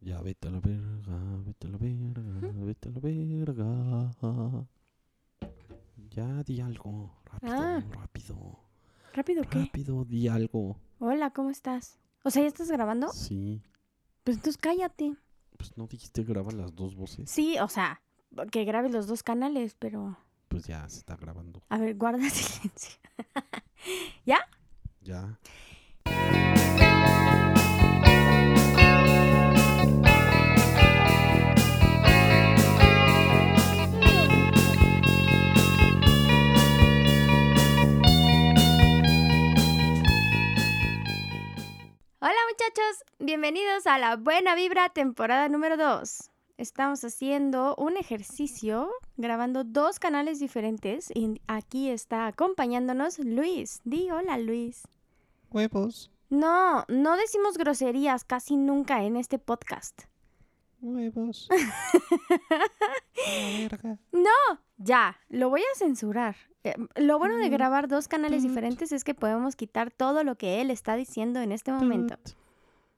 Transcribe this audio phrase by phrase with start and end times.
[0.00, 4.66] Ya vete a la verga, vete a la verga, vete a la verga.
[6.10, 7.82] Ya di algo, rápido, Ah.
[7.92, 8.58] rápido,
[9.12, 9.58] ¿Rápido qué?
[9.60, 10.76] rápido, di algo.
[10.98, 11.98] Hola, ¿cómo estás?
[12.24, 13.08] O sea, ¿ya estás grabando?
[13.12, 13.62] Sí,
[14.24, 15.16] Pues entonces cállate.
[15.56, 17.30] pues no dijiste graba las dos voces.
[17.30, 18.00] Sí, o sea,
[18.50, 20.16] que grabes los dos canales, pero...
[20.48, 21.62] Pues ya se está grabando.
[21.68, 22.98] A ver, guarda silencio.
[42.70, 46.30] Muchachos, bienvenidos a la Buena Vibra temporada número 2.
[46.56, 53.80] Estamos haciendo un ejercicio grabando dos canales diferentes y aquí está acompañándonos Luis.
[53.82, 54.82] Di hola Luis.
[55.50, 60.02] Huevos, No, no decimos groserías casi nunca en este podcast.
[60.80, 61.48] huevos.
[63.26, 63.98] la verga.
[64.76, 66.36] Ya, lo voy a censurar.
[66.62, 70.36] Eh, Lo bueno de Mm, grabar dos canales diferentes es que podemos quitar todo lo
[70.36, 72.16] que él está diciendo en este momento.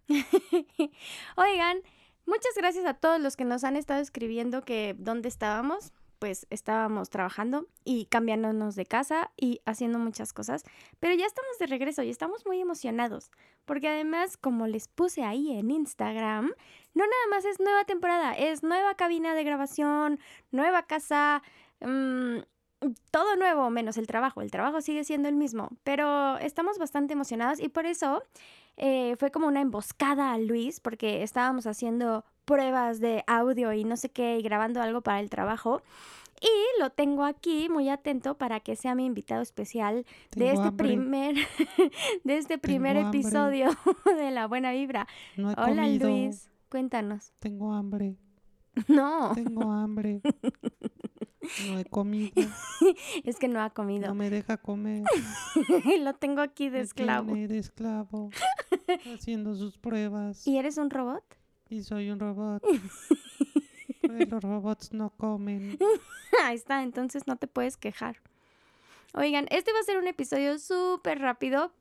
[1.36, 1.78] Oigan,
[2.27, 5.92] muchas gracias a todos los que nos han estado escribiendo que dónde estábamos.
[6.19, 10.62] Pues estábamos trabajando y cambiándonos de casa y haciendo muchas cosas,
[11.00, 13.33] pero ya estamos de regreso y estamos muy emocionados,
[13.64, 16.53] porque además, como les puse ahí en Instagram,
[16.95, 20.20] no nada más es nueva temporada, es nueva cabina de grabación,
[20.53, 21.42] nueva casa,
[21.80, 22.39] mm,
[23.11, 24.42] todo nuevo menos el trabajo.
[24.42, 28.22] El trabajo sigue siendo el mismo, pero estamos bastante emocionados y por eso
[28.77, 33.97] eh, fue como una emboscada a Luis porque estábamos haciendo pruebas de audio y no
[33.97, 35.83] sé qué y grabando algo para el trabajo.
[36.41, 40.89] Y lo tengo aquí muy atento para que sea mi invitado especial de este hambre,
[40.89, 41.36] primer
[42.24, 43.20] de este primer Tengo hambre.
[43.20, 43.70] episodio
[44.17, 45.06] de La Buena Vibra.
[45.36, 46.08] No he Hola comido.
[46.08, 47.33] Luis, cuéntanos.
[47.39, 48.17] Tengo hambre,
[48.89, 50.20] No, tengo hambre.
[51.69, 52.33] No he comido,
[53.25, 54.08] es que no ha comido.
[54.08, 55.03] no me deja comer.
[56.01, 57.35] lo tengo aquí de Me esclavo.
[57.35, 58.30] de esclavo,
[59.14, 60.47] haciendo sus pruebas.
[60.47, 61.25] ¿Y eres un robot?
[61.69, 62.63] Y soy un robot.
[64.02, 65.79] Pero los robots no comen.
[66.45, 68.20] Ahí está, entonces no te puedes quejar.
[69.14, 71.73] Oigan, este va a ser un episodio súper rápido.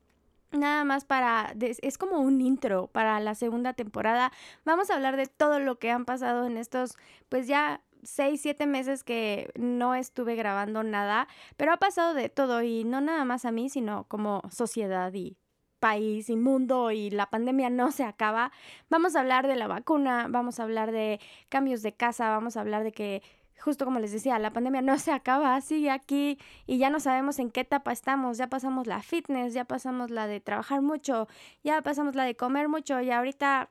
[0.52, 1.56] Nada más para...
[1.60, 4.32] Es como un intro para la segunda temporada.
[4.66, 6.98] Vamos a hablar de todo lo que han pasado en estos,
[7.30, 11.28] pues ya seis, siete meses que no estuve grabando nada.
[11.58, 15.38] Pero ha pasado de todo y no nada más a mí, sino como sociedad y
[15.80, 18.52] país y mundo y la pandemia no se acaba.
[18.90, 21.20] Vamos a hablar de la vacuna, vamos a hablar de
[21.50, 23.24] cambios de casa, vamos a hablar de que
[23.62, 27.40] justo como les decía, la pandemia no se acaba, sigue aquí y ya no sabemos
[27.40, 28.38] en qué etapa estamos.
[28.38, 31.28] Ya pasamos la fitness, ya pasamos la de trabajar mucho,
[31.64, 33.70] ya pasamos la de comer mucho y ahorita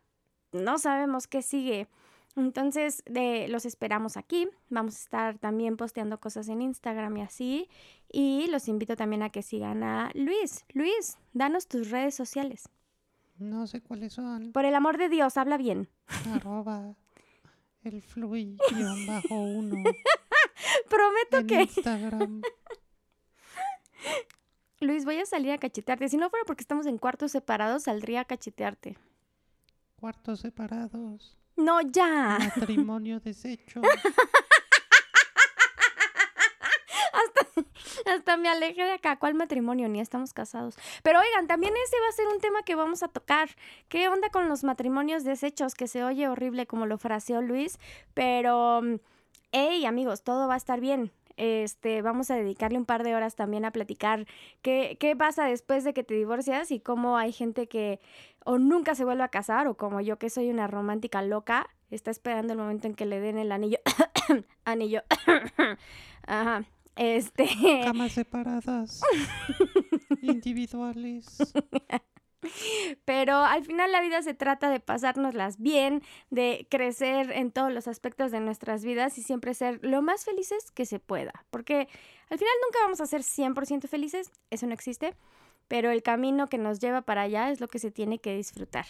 [0.52, 1.88] no sabemos qué sigue.
[2.36, 4.48] Entonces, de, los esperamos aquí.
[4.68, 7.68] Vamos a estar también posteando cosas en Instagram y así.
[8.10, 10.64] Y los invito también a que sigan a Luis.
[10.72, 12.68] Luis, danos tus redes sociales.
[13.38, 14.52] No sé cuáles son.
[14.52, 15.88] Por el amor de Dios, habla bien.
[16.32, 16.94] Arroba
[17.82, 18.58] el flui
[19.06, 19.76] bajo uno
[20.90, 22.42] Prometo en que Instagram.
[24.80, 26.08] Luis, voy a salir a cachetearte.
[26.08, 28.96] Si no fuera porque estamos en cuartos separados, saldría a cachetearte.
[29.98, 31.36] Cuartos separados.
[31.60, 32.38] No, ya.
[32.56, 33.80] Matrimonio deshecho.
[38.06, 39.16] Hasta me alejé de acá.
[39.16, 39.88] ¿Cuál matrimonio?
[39.88, 40.76] Ni estamos casados.
[41.02, 43.50] Pero oigan, también ese va a ser un tema que vamos a tocar.
[43.88, 45.74] ¿Qué onda con los matrimonios deshechos?
[45.74, 47.78] Que se oye horrible como lo fraseó Luis.
[48.14, 48.96] Pero, mm,
[49.52, 51.12] hey, amigos, todo va a estar bien.
[51.36, 54.26] Este, vamos a dedicarle un par de horas también a platicar
[54.62, 58.00] qué, qué pasa después de que te divorcias y cómo hay gente que
[58.44, 62.10] o nunca se vuelve a casar o como yo que soy una romántica loca, está
[62.10, 63.78] esperando el momento en que le den el anillo.
[64.64, 65.02] anillo.
[66.26, 66.64] Ajá.
[66.96, 67.48] Este.
[67.84, 69.00] Camas separadas.
[70.22, 71.38] Individuales.
[73.04, 77.88] Pero al final la vida se trata de pasárnoslas bien, de crecer en todos los
[77.88, 81.44] aspectos de nuestras vidas y siempre ser lo más felices que se pueda.
[81.50, 81.88] Porque
[82.28, 85.14] al final nunca vamos a ser 100% felices, eso no existe,
[85.68, 88.86] pero el camino que nos lleva para allá es lo que se tiene que disfrutar.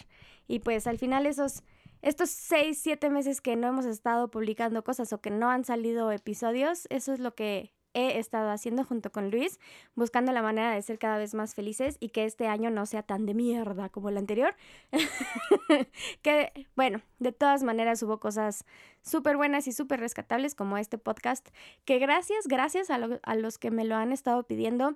[0.47, 1.63] Y pues al final esos...
[2.03, 6.11] Estos 6, 7 meses que no hemos estado publicando cosas o que no han salido
[6.11, 9.59] episodios, eso es lo que he estado haciendo junto con Luis,
[9.95, 13.03] buscando la manera de ser cada vez más felices y que este año no sea
[13.03, 14.55] tan de mierda como el anterior.
[16.21, 18.65] que, bueno, de todas maneras hubo cosas
[19.01, 21.47] súper buenas y súper rescatables como este podcast,
[21.85, 24.95] que gracias, gracias a, lo- a los que me lo han estado pidiendo,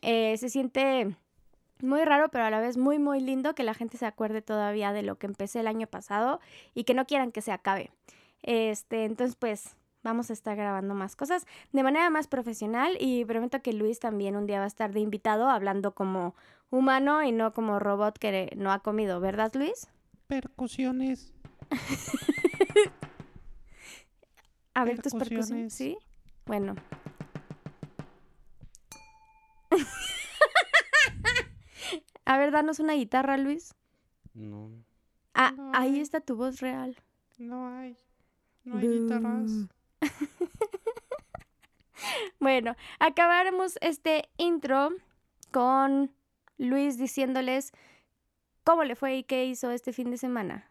[0.00, 1.14] eh, se siente
[1.80, 4.92] muy raro, pero a la vez muy, muy lindo que la gente se acuerde todavía
[4.92, 6.40] de lo que empecé el año pasado
[6.74, 7.90] y que no quieran que se acabe.
[8.42, 13.62] Este, entonces, pues vamos a estar grabando más cosas de manera más profesional y prometo
[13.62, 16.34] que Luis también un día va a estar de invitado hablando como
[16.70, 19.88] humano y no como robot que no ha comido, ¿verdad, Luis?
[20.26, 21.32] Percusiones.
[24.74, 25.74] A ver tus percusiones.
[25.74, 25.98] ¿sí?
[26.46, 26.74] Bueno.
[32.24, 33.74] A ver, danos una guitarra, Luis.
[34.34, 34.70] No,
[35.34, 36.96] Ah, No ahí está tu voz real.
[37.38, 37.96] no hay.
[38.64, 39.50] No hay guitarras.
[42.40, 44.90] Bueno, acabaremos este intro
[45.52, 46.12] con
[46.58, 47.72] Luis diciéndoles
[48.64, 50.68] cómo le fue y qué hizo este fin de semana.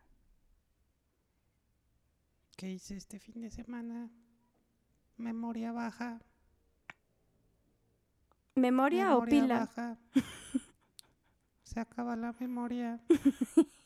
[2.58, 4.10] ¿Qué hice este fin de semana?
[5.18, 6.20] Memoria baja.
[8.56, 9.60] ¿Memoria, o pila?
[9.60, 9.98] baja.
[11.64, 13.00] Se acaba la memoria.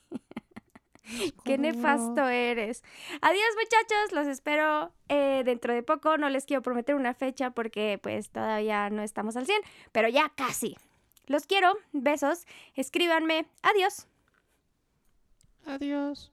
[1.46, 2.84] Qué nefasto eres.
[3.22, 6.18] Adiós muchachos, los espero eh, dentro de poco.
[6.18, 10.32] No les quiero prometer una fecha porque pues todavía no estamos al 100, pero ya
[10.36, 10.78] casi.
[11.28, 12.46] Los quiero, besos,
[12.76, 13.46] escríbanme.
[13.64, 14.08] Adiós.
[15.66, 16.32] Adiós.